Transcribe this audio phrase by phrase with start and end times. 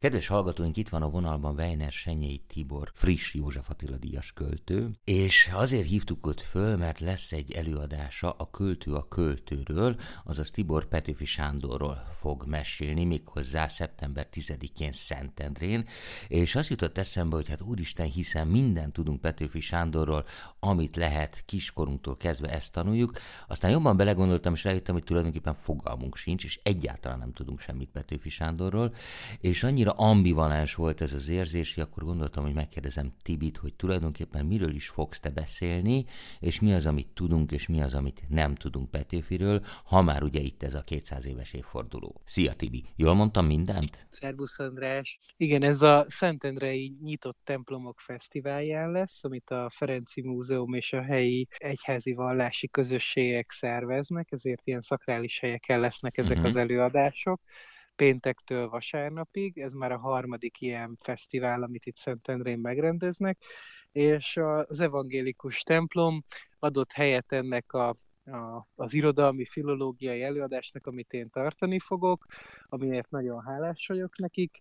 [0.00, 5.50] Kedves hallgatóink, itt van a vonalban Weiner Senyei Tibor, friss József Attila díjas költő, és
[5.52, 11.24] azért hívtuk őt föl, mert lesz egy előadása a költő a költőről, azaz Tibor Petőfi
[11.24, 15.88] Sándorról fog mesélni, méghozzá szeptember 10-én Szentendrén,
[16.28, 20.24] és azt jutott eszembe, hogy hát úristen, hiszen mindent tudunk Petőfi Sándorról,
[20.60, 23.12] amit lehet kiskorunktól kezdve ezt tanuljuk,
[23.48, 28.28] aztán jobban belegondoltam, és rájöttem, hogy tulajdonképpen fogalmunk sincs, és egyáltalán nem tudunk semmit Petőfi
[28.28, 28.94] Sándorról,
[29.40, 34.46] és annyira ambivalens volt ez az érzés, hogy akkor gondoltam, hogy megkérdezem Tibit, hogy tulajdonképpen
[34.46, 36.04] miről is fogsz te beszélni,
[36.40, 40.40] és mi az, amit tudunk, és mi az, amit nem tudunk Petőfiről, ha már ugye
[40.40, 42.20] itt ez a 200 éves évforduló.
[42.24, 44.06] Szia Tibi, jól mondtam mindent?
[44.10, 45.18] Szerbusz András.
[45.36, 51.48] Igen, ez a Szentendrei Nyitott Templomok Fesztiválján lesz, amit a Ferenci Múzeum és a helyi
[51.56, 56.50] egyházi vallási közösségek szerveznek, ezért ilyen szakrális helyeken lesznek ezek uh-huh.
[56.50, 57.40] az előadások
[57.96, 63.38] péntektől vasárnapig, ez már a harmadik ilyen fesztivál, amit itt Szentendrén megrendeznek,
[63.92, 66.24] és az evangélikus templom
[66.58, 67.96] adott helyet ennek a
[68.32, 72.26] a, az irodalmi filológiai előadásnak, amit én tartani fogok,
[72.68, 74.58] amiért nagyon hálás vagyok nekik,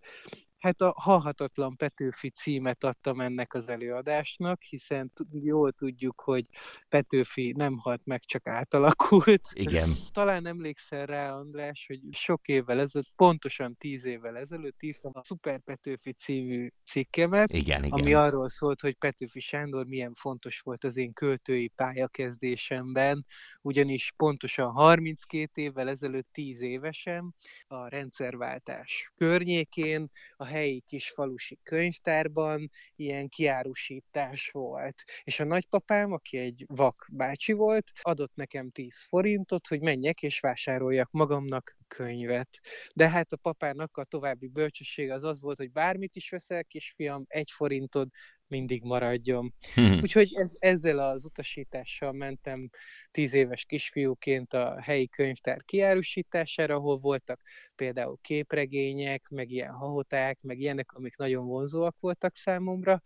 [0.57, 6.45] Hát a Halhatatlan Petőfi címet adtam ennek az előadásnak, hiszen jól tudjuk, hogy
[6.89, 9.41] Petőfi nem halt meg, csak átalakult.
[9.53, 9.89] Igen.
[10.11, 15.59] Talán emlékszel rá, András, hogy sok évvel ezelőtt, pontosan tíz évvel ezelőtt írtam a Szuper
[15.59, 17.99] Petőfi című cikkemet, igen, igen.
[17.99, 23.25] ami arról szólt, hogy Petőfi Sándor milyen fontos volt az én költői pályakezdésemben,
[23.61, 27.35] ugyanis pontosan 32 évvel ezelőtt, 10 évesen
[27.67, 35.03] a rendszerváltás környékén a helyi kis falusi könyvtárban ilyen kiárusítás volt.
[35.23, 40.39] És a nagypapám, aki egy vak bácsi volt, adott nekem 10 forintot, hogy menjek és
[40.39, 42.49] vásároljak magamnak könyvet.
[42.93, 47.23] De hát a papának a további bölcsessége az az volt, hogy bármit is veszel, kisfiam,
[47.27, 48.09] egy forintod
[48.47, 49.53] mindig maradjon.
[49.73, 49.99] Hmm.
[50.01, 52.69] Úgyhogy ez, ezzel az utasítással mentem
[53.11, 57.41] tíz éves kisfiúként a helyi könyvtár kiárusítására, ahol voltak
[57.75, 63.01] például képregények, meg ilyen hahoták, meg ilyenek, amik nagyon vonzóak voltak számomra,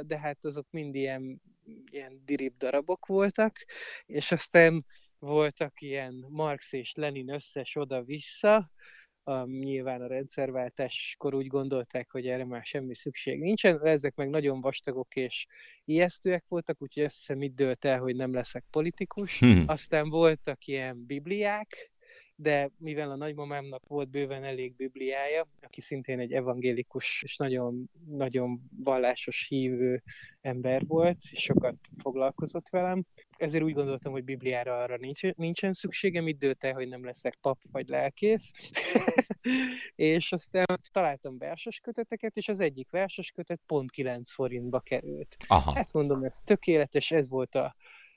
[0.00, 1.42] de hát azok mind ilyen,
[1.90, 3.56] ilyen dirib darabok voltak,
[4.06, 4.84] és aztán
[5.18, 8.70] voltak ilyen Marx és Lenin összes oda-vissza,
[9.26, 14.60] a, nyilván a rendszerváltáskor úgy gondolták, hogy erre már semmi szükség nincsen, ezek meg nagyon
[14.60, 15.46] vastagok és
[15.84, 19.38] ijesztőek voltak, úgyhogy össze mit dőlt el, hogy nem leszek politikus.
[19.38, 19.64] Hmm.
[19.66, 21.90] Aztán voltak ilyen bibliák,
[22.36, 28.60] de mivel a nagymamámnak volt bőven elég bibliája, aki szintén egy evangélikus és nagyon, nagyon
[28.76, 30.02] vallásos hívő
[30.40, 33.04] ember volt, és sokat foglalkozott velem,
[33.36, 37.38] ezért úgy gondoltam, hogy bibliára arra nincs, nincsen szükségem, itt dőlt el, hogy nem leszek
[37.40, 38.52] pap vagy lelkész.
[39.94, 45.36] és aztán találtam verses köteteket, és az egyik verses kötet pont 9 forintba került.
[45.46, 45.74] Aha.
[45.74, 47.76] Hát mondom, ez tökéletes, ez volt a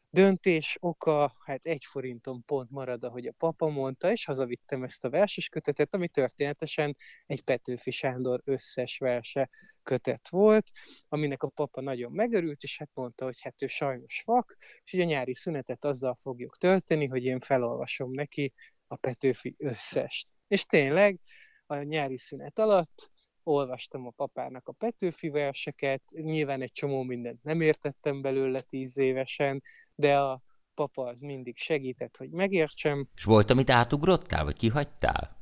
[0.10, 5.10] döntés oka, hát egy forinton pont marad, ahogy a papa mondta, és hazavittem ezt a
[5.10, 9.50] verses kötetet, ami történetesen egy Petőfi Sándor összes verse
[9.84, 10.70] kötet volt,
[11.08, 15.04] aminek a papa nagyon megörült, és hát mondta, hogy hát ő sajnos vak, és ugye
[15.04, 18.54] a nyári szünetet azzal fogjuk tölteni, hogy én felolvasom neki
[18.88, 20.28] a Petőfi összest.
[20.48, 21.20] És tényleg
[21.66, 23.12] a nyári szünet alatt
[23.44, 29.64] olvastam a papának a Petőfi verseket, nyilván egy csomó mindent nem értettem belőle tíz évesen,
[29.96, 30.42] de a
[30.74, 33.08] papa az mindig segített, hogy megértsem.
[33.16, 35.38] És volt, amit átugrottál, vagy kihagytál?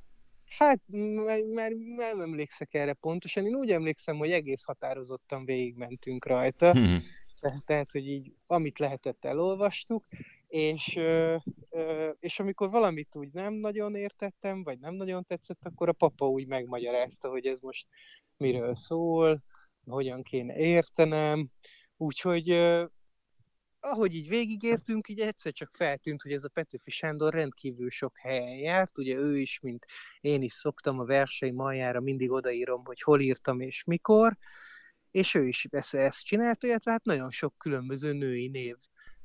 [0.57, 0.81] Hát,
[1.53, 3.45] mert nem emlékszek erre pontosan.
[3.45, 6.71] Én úgy emlékszem, hogy egész határozottan végigmentünk rajta.
[6.71, 7.01] Hmm.
[7.65, 10.05] Tehát, hogy így, amit lehetett, elolvastuk
[10.47, 10.99] és,
[12.19, 16.47] és amikor valamit úgy nem nagyon értettem, vagy nem nagyon tetszett, akkor a papa úgy
[16.47, 17.87] megmagyarázta, hogy ez most
[18.37, 19.43] miről szól,
[19.85, 21.49] hogyan kéne értenem,
[21.97, 22.49] úgyhogy
[23.79, 28.57] ahogy így végigértünk, így egyszer csak feltűnt, hogy ez a Petőfi Sándor rendkívül sok helyen
[28.57, 29.85] járt, ugye ő is, mint
[30.21, 34.37] én is szoktam a verseim aljára mindig odaírom, hogy hol írtam és mikor,
[35.11, 38.75] és ő is persze ezt csinálta, illetve hát nagyon sok különböző női név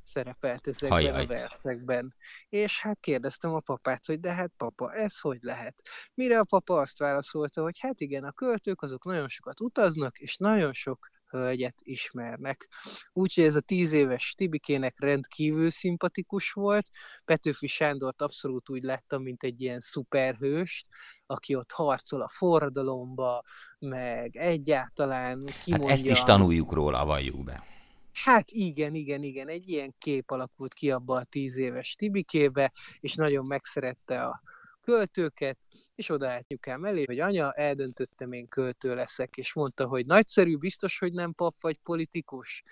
[0.04, 1.22] szerepelt ezekben Hajjaj.
[1.22, 2.14] a versekben.
[2.49, 5.82] És hát kérdeztem a papát, hogy de hát papa, ez hogy lehet?
[6.14, 10.37] Mire a papa azt válaszolta, hogy hát igen, a költők azok nagyon sokat utaznak, és
[10.37, 12.69] nagyon sok hölgyet ismernek.
[13.12, 16.90] Úgyhogy ez a tíz éves Tibikének rendkívül szimpatikus volt.
[17.25, 20.87] Petőfi Sándort abszolút úgy láttam, mint egy ilyen szuperhőst,
[21.26, 23.43] aki ott harcol a forradalomba,
[23.78, 25.88] meg egyáltalán kimondja...
[25.88, 27.72] Hát ezt is tanuljuk róla, valljuk be.
[28.12, 33.14] Hát igen, igen, igen, egy ilyen kép alakult ki abba a tíz éves Tibikébe, és
[33.14, 34.43] nagyon megszerette a
[34.82, 35.59] költőket,
[35.94, 40.99] és oda átnyukám elé, hogy anya, eldöntöttem, én költő leszek, és mondta, hogy nagyszerű, biztos,
[40.99, 42.62] hogy nem pap vagy politikus.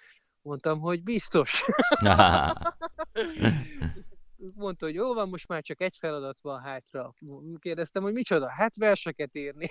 [0.42, 1.64] Mondtam, hogy biztos.
[4.54, 7.14] Mondta, hogy jó van, most már csak egy feladat van hátra.
[7.58, 8.50] Kérdeztem, hogy micsoda?
[8.50, 9.66] Hát verseket írni.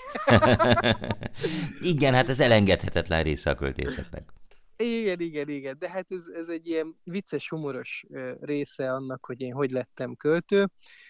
[1.82, 4.39] igen, hát ez elengedhetetlen része a költészetnek.
[4.84, 8.06] Igen, igen, igen, de hát ez, ez egy ilyen vicces, humoros
[8.40, 10.70] része annak, hogy én hogy lettem költő,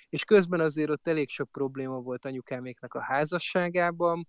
[0.09, 4.27] és közben azért ott elég sok probléma volt anyukáméknak a házasságában,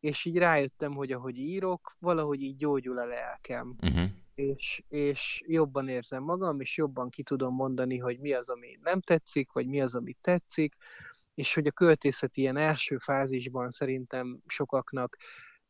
[0.00, 3.76] és így rájöttem, hogy ahogy írok, valahogy így gyógyul a lelkem.
[3.82, 4.10] Uh-huh.
[4.34, 9.00] És, és jobban érzem magam, és jobban ki tudom mondani, hogy mi az, ami nem
[9.00, 10.74] tetszik, vagy mi az, ami tetszik,
[11.34, 15.16] és hogy a költészet ilyen első fázisban szerintem sokaknak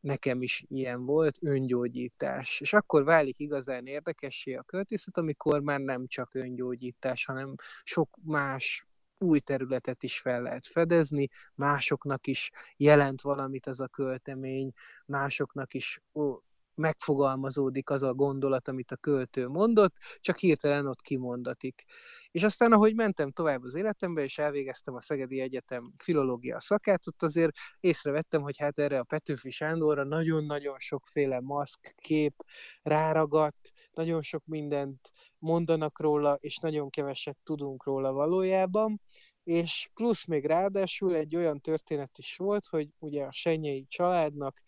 [0.03, 2.61] nekem is ilyen volt, öngyógyítás.
[2.61, 8.85] És akkor válik igazán érdekessé a költészet, amikor már nem csak öngyógyítás, hanem sok más
[9.17, 14.71] új területet is fel lehet fedezni, másoknak is jelent valamit az a költemény,
[15.05, 16.35] másoknak is ó,
[16.75, 21.83] megfogalmazódik az a gondolat, amit a költő mondott, csak hirtelen ott kimondatik.
[22.31, 27.23] És aztán, ahogy mentem tovább az életembe, és elvégeztem a Szegedi Egyetem filológia szakát, ott
[27.23, 32.33] azért észrevettem, hogy hát erre a Petőfi Sándorra nagyon-nagyon sokféle maszk, kép
[32.81, 39.01] ráragadt, nagyon sok mindent mondanak róla, és nagyon keveset tudunk róla valójában,
[39.43, 44.61] és plusz még ráadásul egy olyan történet is volt, hogy ugye a Senyei családnak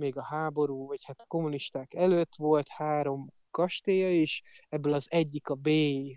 [0.00, 5.48] még a háború, vagy hát a kommunisták előtt volt három kastélya is, ebből az egyik
[5.48, 5.68] a B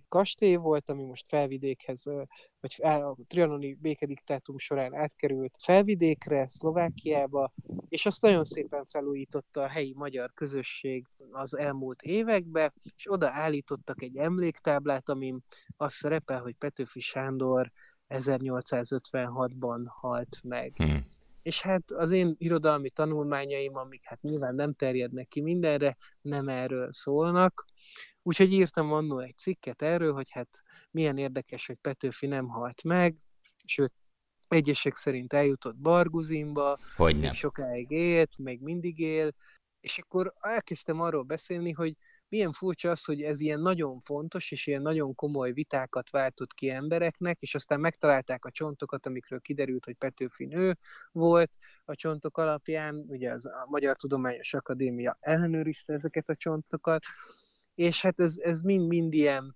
[0.07, 2.03] kastély volt, ami most felvidékhez,
[2.59, 7.53] vagy a trianoni békediktátum során átkerült felvidékre, Szlovákiába,
[7.89, 14.01] és azt nagyon szépen felújította a helyi magyar közösség az elmúlt évekbe, és oda állítottak
[14.01, 15.39] egy emléktáblát, amin
[15.77, 17.71] az szerepel, hogy Petőfi Sándor
[18.09, 20.73] 1856-ban halt meg.
[20.75, 21.01] Hmm
[21.43, 26.93] és hát az én irodalmi tanulmányaim, amik hát nyilván nem terjednek ki mindenre, nem erről
[26.93, 27.65] szólnak.
[28.21, 33.15] Úgyhogy írtam annó egy cikket erről, hogy hát milyen érdekes, hogy Petőfi nem halt meg,
[33.65, 33.93] sőt,
[34.47, 39.31] egyesek szerint eljutott Barguzinba, hogy még sokáig élt, még mindig él,
[39.79, 41.97] és akkor elkezdtem arról beszélni, hogy
[42.33, 46.69] milyen furcsa az, hogy ez ilyen nagyon fontos, és ilyen nagyon komoly vitákat váltott ki
[46.69, 50.77] embereknek, és aztán megtalálták a csontokat, amikről kiderült, hogy Petőfi nő
[51.11, 51.51] volt.
[51.85, 57.03] A csontok alapján, ugye az a Magyar Tudományos Akadémia ellenőrizte ezeket a csontokat,
[57.75, 59.55] és hát ez, ez mind-mind ilyen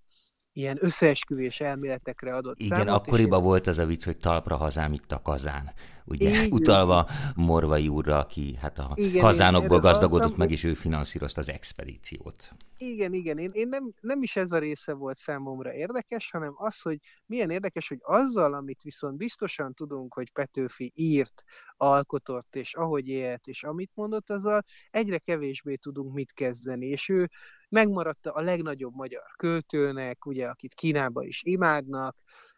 [0.57, 5.12] ilyen összeesküvés elméletekre adott Igen, számot, akkoriban volt az a vicc, hogy talpra hazám itt
[5.12, 5.71] a kazán.
[6.06, 6.51] Ugye, Igen.
[6.51, 12.51] utalva Morvai úrra, aki hát a igen, kazánokból gazdagodott meg, és ő finanszírozta az expedíciót.
[12.77, 13.38] Igen, igen.
[13.38, 17.50] Én, én nem, nem is ez a része volt számomra érdekes, hanem az, hogy milyen
[17.50, 21.44] érdekes, hogy azzal, amit viszont biztosan tudunk, hogy Petőfi írt,
[21.77, 26.86] alkotott, és ahogy élt, és amit mondott, azzal egyre kevésbé tudunk mit kezdeni.
[26.86, 27.30] És ő
[27.69, 32.15] megmaradta a legnagyobb magyar költőnek, ugye, akit Kínába is imádnak,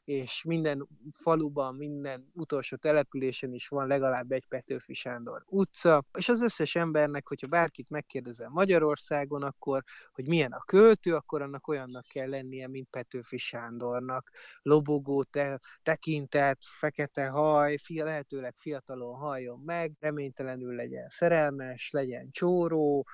[0.10, 6.42] és minden faluban, minden utolsó településen is van legalább egy Petőfi Sándor utca, és az
[6.42, 12.30] összes embernek, hogyha bárkit megkérdezel Magyarországon, akkor, hogy milyen a költő, akkor annak olyannak kell
[12.30, 14.30] lennie, mint Petőfi Sándornak.
[14.62, 23.08] Lobogó, te, tekintet, fekete haj, fia, lehetőleg fiatalon halljon meg, reménytelenül legyen szerelmes, legyen csóró,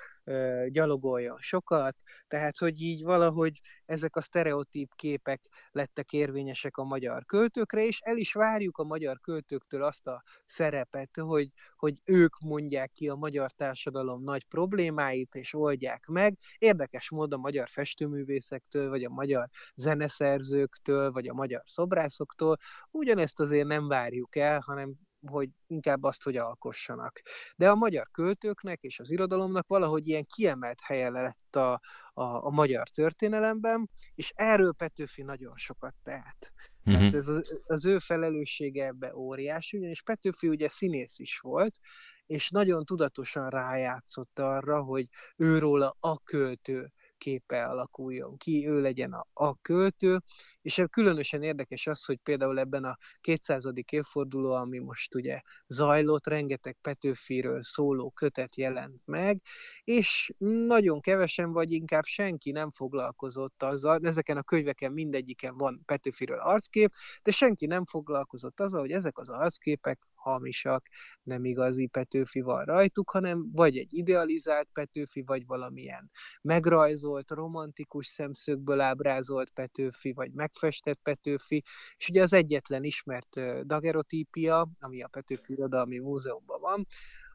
[0.67, 1.95] gyalogoljon sokat,
[2.27, 5.41] tehát hogy így valahogy ezek a sztereotíp képek
[5.71, 11.09] lettek érvényesek a magyar költőkre, és el is várjuk a magyar költőktől azt a szerepet,
[11.19, 16.37] hogy, hogy ők mondják ki a magyar társadalom nagy problémáit, és oldják meg.
[16.57, 22.57] Érdekes módon a magyar festőművészektől, vagy a magyar zeneszerzőktől, vagy a magyar szobrászoktól
[22.91, 24.95] ugyanezt azért nem várjuk el, hanem
[25.27, 27.21] hogy inkább azt, hogy alkossanak.
[27.55, 31.71] De a magyar költőknek és az irodalomnak valahogy ilyen kiemelt helye lett a,
[32.13, 36.51] a, a magyar történelemben, és erről Petőfi nagyon sokat tehet.
[36.85, 36.93] Uh-huh.
[36.93, 41.77] Tehát ez az, az ő felelőssége ebbe óriási, ugyanis Petőfi ugye színész is volt,
[42.25, 46.91] és nagyon tudatosan rájátszott arra, hogy őróla a költő
[47.25, 50.21] képe alakuljon ki, ő legyen a, a költő,
[50.61, 53.65] és különösen érdekes az, hogy például ebben a 200.
[53.89, 59.41] évforduló, ami most ugye zajlott, rengeteg Petőfiről szóló kötet jelent meg,
[59.83, 60.33] és
[60.67, 66.91] nagyon kevesen, vagy inkább senki nem foglalkozott azzal, ezeken a könyveken mindegyiken van Petőfiről arckép,
[67.23, 70.87] de senki nem foglalkozott azzal, hogy ezek az arcképek hamisak,
[71.23, 78.79] nem igazi Petőfi van rajtuk, hanem vagy egy idealizált Petőfi, vagy valamilyen megrajzolt, romantikus szemszögből
[78.79, 81.63] ábrázolt Petőfi, vagy megfestett Petőfi,
[81.97, 86.87] és ugye az egyetlen ismert dagerotípia, ami a Petőfi Irodalmi Múzeumban van,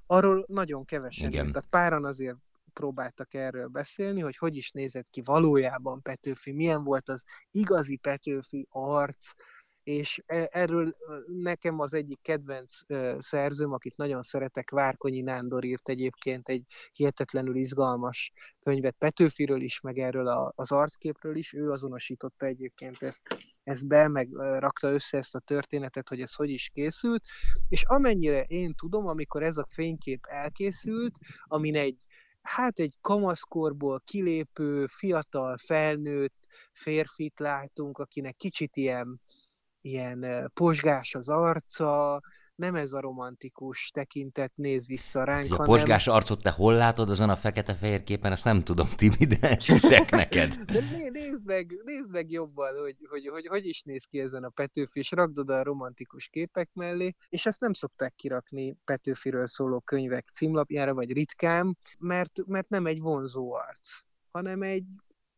[0.07, 1.47] arról nagyon kevesen Igen.
[1.47, 1.65] írtak.
[1.71, 2.37] Páran azért
[2.73, 8.67] próbáltak erről beszélni, hogy hogy is nézett ki valójában Petőfi, milyen volt az igazi Petőfi
[8.71, 9.33] arc,
[9.91, 12.79] és e, erről nekem az egyik kedvenc
[13.19, 18.33] szerzőm, akit nagyon szeretek, Várkonyi Nándor írt egyébként egy hihetetlenül izgalmas
[18.63, 23.23] könyvet Petőfiről is, meg erről az arcképről is, ő azonosította egyébként ezt,
[23.63, 27.23] ezt be, meg rakta össze ezt a történetet, hogy ez hogy is készült,
[27.69, 32.05] és amennyire én tudom, amikor ez a fénykép elkészült, amin egy
[32.43, 39.21] hát egy kamaszkorból kilépő, fiatal, felnőtt férfit látunk, akinek kicsit ilyen,
[39.81, 42.21] ilyen posgás az arca,
[42.55, 45.67] nem ez a romantikus tekintet néz vissza ránk, A hanem...
[45.67, 50.11] posgás arcot te hol látod azon a fekete-fehér képen, azt nem tudom, Tibi, de hiszek
[50.11, 50.55] neked.
[50.55, 54.49] De nézd meg, nézd meg jobban, hogy hogy, hogy hogy is néz ki ezen a
[54.49, 59.81] Petőfi, és rakd oda a romantikus képek mellé, és ezt nem szokták kirakni Petőfiről szóló
[59.81, 64.01] könyvek címlapjára, vagy ritkán, mert, mert nem egy vonzó arc
[64.33, 64.85] hanem egy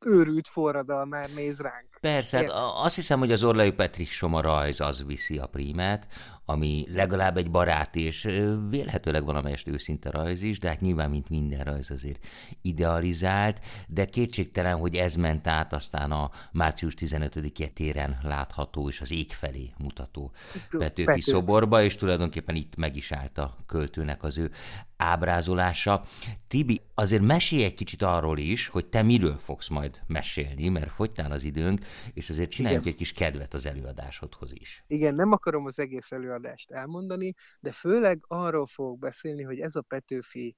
[0.04, 1.91] őrült forradalmár néz ránk.
[2.02, 2.50] Persze, hát
[2.82, 6.06] azt hiszem, hogy az Orlai Petri Soma rajz az viszi a prímet,
[6.44, 8.28] ami legalább egy barát és
[8.70, 12.26] vélhetőleg valamelyest őszinte rajz is, de hát nyilván, mint minden rajz azért
[12.62, 19.12] idealizált, de kétségtelen, hogy ez ment át aztán a március 15-e téren látható és az
[19.12, 24.38] ég felé mutató Petőfi Petőfi szoborba, és tulajdonképpen itt meg is állt a költőnek az
[24.38, 24.50] ő
[24.96, 26.04] ábrázolása.
[26.48, 31.30] Tibi, azért mesélj egy kicsit arról is, hogy te miről fogsz majd mesélni, mert fogytán
[31.30, 32.92] az időnk, és azért csináljunk Igen.
[32.92, 34.84] egy kis kedvet az előadásodhoz is.
[34.86, 39.82] Igen, nem akarom az egész előadást elmondani, de főleg arról fogok beszélni, hogy ez a
[39.82, 40.56] Petőfi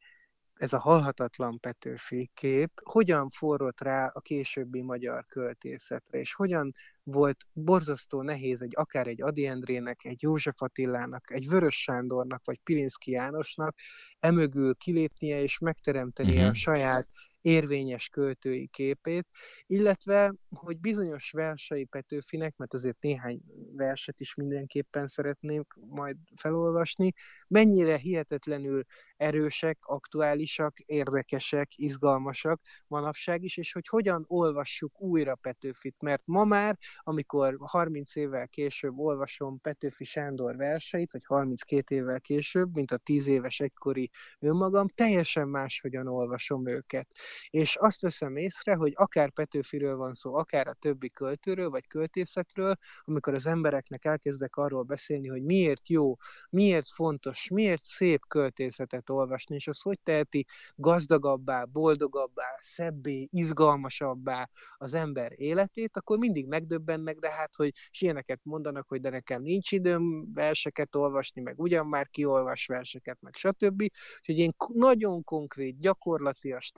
[0.55, 6.73] ez a halhatatlan Petőfi kép hogyan forrott rá a későbbi magyar költészetre, és hogyan
[7.03, 12.61] volt borzasztó nehéz egy akár egy Adi Endrének, egy József Attilának, egy Vörös Sándornak, vagy
[12.65, 13.77] Pilinszki Jánosnak
[14.19, 16.51] emögül kilépnie és megteremtenie uh-huh.
[16.51, 17.09] a saját
[17.45, 19.27] érvényes költői képét,
[19.67, 23.41] illetve, hogy bizonyos versei Petőfinek, mert azért néhány
[23.73, 27.13] verset is mindenképpen szeretnék majd felolvasni,
[27.49, 28.85] mennyire hihetetlenül
[29.17, 36.79] erősek, aktuálisak, érdekesek, izgalmasak manapság is, és hogy hogyan olvassuk újra Petőfit, mert ma már,
[36.99, 43.27] amikor 30 évvel később olvasom Petőfi Sándor verseit, vagy 32 évvel később, mint a 10
[43.27, 47.07] éves egykori önmagam, teljesen máshogyan olvasom őket
[47.51, 52.77] és azt veszem észre, hogy akár Petőfiről van szó, akár a többi költőről, vagy költészetről,
[53.05, 56.17] amikor az embereknek elkezdek arról beszélni, hogy miért jó,
[56.51, 64.95] miért fontos, miért szép költészetet olvasni, és az hogy teheti gazdagabbá, boldogabbá, szebbé, izgalmasabbá az
[64.95, 69.73] ember életét, akkor mindig megdöbbennek, de hát, hogy és ilyeneket mondanak, hogy de nekem nincs
[69.73, 73.81] időm verseket olvasni, meg ugyan már kiolvas verseket, meg stb.
[74.19, 76.71] Úgyhogy én nagyon konkrét, gyakorlatias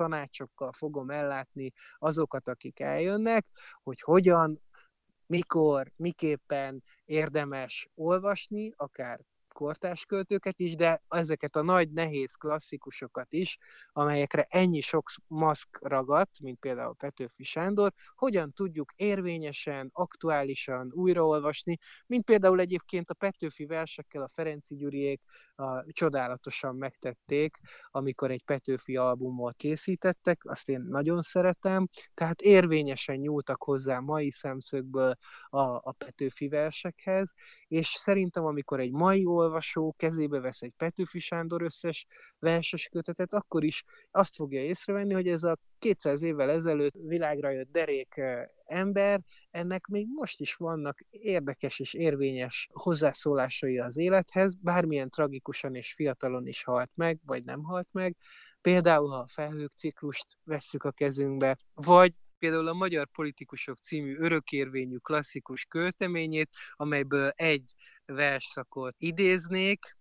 [0.47, 3.47] tanácsokkal fogom ellátni azokat, akik eljönnek,
[3.83, 4.61] hogy hogyan,
[5.27, 13.59] mikor, miképpen érdemes olvasni, akár kortás költőket is, de ezeket a nagy, nehéz klasszikusokat is,
[13.93, 22.25] amelyekre ennyi sok maszk ragadt, mint például Petőfi Sándor, hogyan tudjuk érvényesen, aktuálisan újraolvasni, mint
[22.25, 25.21] például egyébként a Petőfi versekkel a Ferenci Gyuriék
[25.57, 27.57] a, csodálatosan megtették,
[27.91, 35.15] amikor egy Petőfi albumot készítettek, azt én nagyon szeretem, tehát érvényesen nyúltak hozzá mai szemszögből
[35.49, 37.33] a, a Petőfi versekhez,
[37.69, 42.07] és szerintem amikor egy mai olvasó kezébe vesz egy Petőfi Sándor összes
[42.39, 47.73] verses kötetet, akkor is azt fogja észrevenni, hogy ez a 200 évvel ezelőtt világra jött
[47.73, 48.21] derék
[48.65, 55.93] ember, ennek még most is vannak érdekes és érvényes hozzászólásai az élethez, bármilyen tragikusan és
[55.93, 58.17] fiatalon is halt meg, vagy nem halt meg,
[58.67, 64.97] Például, ha a felhők ciklust vesszük a kezünkbe, vagy például a Magyar Politikusok című örökérvényű
[64.97, 67.73] klasszikus költeményét, amelyből egy
[68.07, 69.97] versszakot idéznék,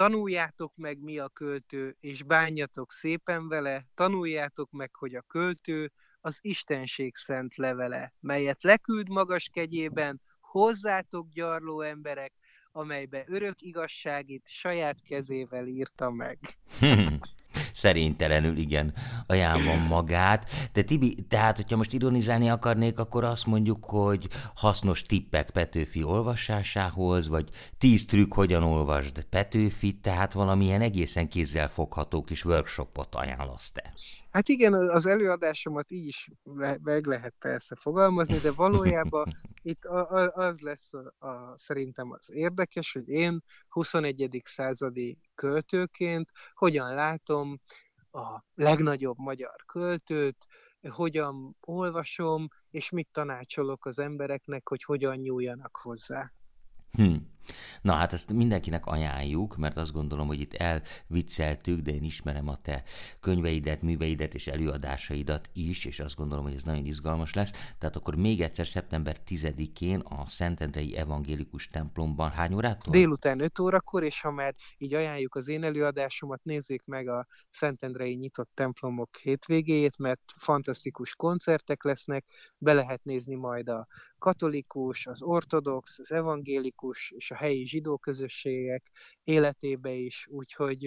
[0.00, 6.38] Tanuljátok meg, mi a költő, és bánjatok szépen vele, tanuljátok meg, hogy a költő az
[6.40, 12.32] Istenség szent levele, melyet leküld magas kegyében, hozzátok gyarló emberek,
[12.72, 16.38] amelybe örök igazságit saját kezével írta meg.
[17.80, 18.94] szerénytelenül, igen,
[19.26, 20.46] ajánlom magát.
[20.72, 27.28] De Tibi, tehát, hogyha most ironizálni akarnék, akkor azt mondjuk, hogy hasznos tippek Petőfi olvasásához,
[27.28, 33.92] vagy tíz trükk, hogyan olvasd Petőfit, tehát valamilyen egészen kézzel fogható kis workshopot ajánlasz te.
[34.30, 36.30] Hát igen, az előadásomat így is
[36.82, 39.24] meg lehet persze fogalmazni, de valójában
[39.62, 39.84] itt
[40.34, 44.40] az lesz a, a, szerintem az érdekes, hogy én 21.
[44.44, 47.60] századi költőként hogyan látom
[48.12, 50.46] a legnagyobb magyar költőt,
[50.88, 56.32] hogyan olvasom, és mit tanácsolok az embereknek, hogy hogyan nyúljanak hozzá.
[56.90, 57.16] Hm.
[57.82, 62.56] Na hát ezt mindenkinek ajánljuk, mert azt gondolom, hogy itt elvicceltük, de én ismerem a
[62.56, 62.82] te
[63.20, 67.52] könyveidet, műveidet és előadásaidat is, és azt gondolom, hogy ez nagyon izgalmas lesz.
[67.78, 72.92] Tehát akkor még egyszer szeptember 10-én a Szentendrei Evangélikus templomban hány órától?
[72.92, 78.14] Délután 5 órakor, és ha már így ajánljuk az én előadásomat, nézzék meg a Szentendrei
[78.14, 82.24] nyitott templomok hétvégéjét, mert fantasztikus koncertek lesznek,
[82.58, 83.86] be lehet nézni majd a
[84.18, 88.90] katolikus, az ortodox, az evangélikus és a helyi zsidó közösségek
[89.24, 90.86] életébe is, úgyhogy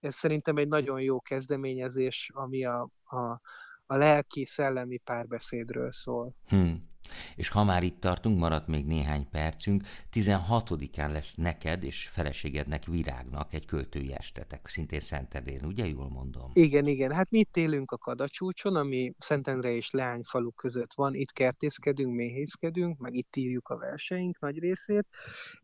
[0.00, 3.40] ez szerintem egy nagyon jó kezdeményezés, ami a, a,
[3.86, 6.34] a lelki, szellemi párbeszédről szól.
[6.46, 6.88] Hmm.
[7.36, 13.54] És ha már itt tartunk, maradt még néhány percünk, 16-án lesz neked és feleségednek Virágnak
[13.54, 16.50] egy költői estetek, szintén Szentendrén, ugye jól mondom?
[16.52, 17.12] Igen, igen.
[17.12, 22.98] Hát mi itt élünk a Kadacsúcson, ami Szentendre és Leányfalu között van, itt kertészkedünk, méhészkedünk,
[22.98, 25.06] meg itt írjuk a verseink nagy részét,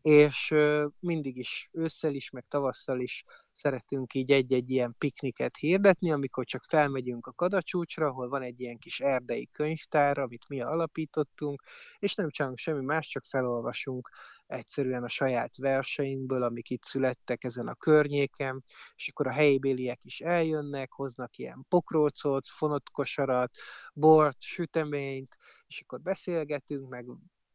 [0.01, 0.53] és
[0.99, 3.23] mindig is ősszel is, meg tavasszal is
[3.55, 8.77] szeretünk így egy-egy ilyen pikniket hirdetni, amikor csak felmegyünk a Kadacsúcsra, ahol van egy ilyen
[8.77, 11.63] kis erdei könyvtár, amit mi alapítottunk,
[11.99, 14.09] és nem csak semmi más, csak felolvasunk
[14.47, 18.63] egyszerűen a saját verseinkből, amik itt születtek ezen a környéken,
[18.95, 23.51] és akkor a helybéliek is eljönnek, hoznak ilyen pokrócot, fonott kosarat,
[23.93, 27.05] bort, süteményt, és akkor beszélgetünk, meg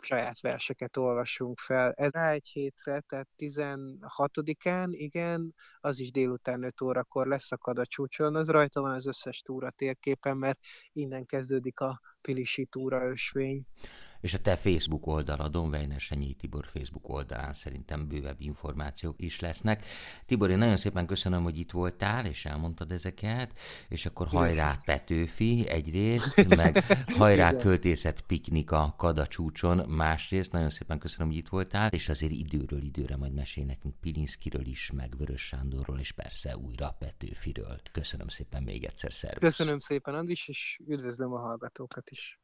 [0.04, 1.92] saját verseket olvasunk fel.
[1.92, 8.34] Ez rá egy hétre, tehát 16-án, igen, az is délután 5 órakor lesz a Kadacsúcson,
[8.36, 10.58] az rajta van az összes túra térképen, mert
[10.92, 13.64] innen kezdődik a Pilisi túra ösvény
[14.20, 19.84] és a te Facebook oldaladon, Weiner Senyi Tibor Facebook oldalán szerintem bővebb információk is lesznek.
[20.26, 23.58] Tibor, én nagyon szépen köszönöm, hogy itt voltál, és elmondtad ezeket,
[23.88, 26.84] és akkor hajrá Petőfi egyrészt, meg
[27.16, 30.52] hajrá költészet piknika Kadacsúcson másrészt.
[30.52, 34.90] Nagyon szépen köszönöm, hogy itt voltál, és azért időről időre majd mesél nekünk Pilinszkiről is,
[34.90, 37.80] meg Vörös Sándorról, és persze újra Petőfiről.
[37.92, 39.40] Köszönöm szépen még egyszer, szervusz.
[39.40, 42.40] Köszönöm szépen, Andis, és üdvözlöm a hallgatókat is.